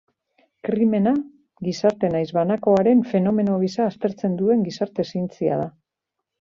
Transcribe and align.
Krimena 0.67 1.13
gizarte 1.67 2.11
nahiz 2.17 2.25
banakoaren 2.39 3.05
fenomeno 3.13 3.61
gisa 3.67 3.89
aztertzen 3.93 4.43
duen 4.45 4.69
gizarte-zientzia 4.69 5.65
da. 5.65 5.75